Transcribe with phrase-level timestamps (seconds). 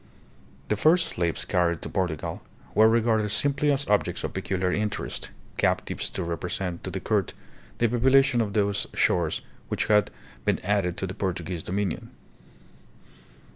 [0.69, 2.41] The first slaves carried to Portugal
[2.73, 7.35] were regarded simply as objects of peculiar interest, captives to repre sent to the court
[7.77, 10.09] the population of those shores which had
[10.43, 12.09] been added to the Portuguese dominion.